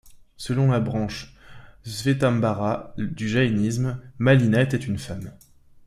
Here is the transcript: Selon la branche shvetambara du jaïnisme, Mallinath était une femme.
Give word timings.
Selon 0.35 0.71
la 0.71 0.79
branche 0.79 1.37
shvetambara 1.85 2.95
du 2.97 3.27
jaïnisme, 3.29 4.01
Mallinath 4.17 4.73
était 4.73 4.83
une 4.83 4.97
femme. 4.97 5.31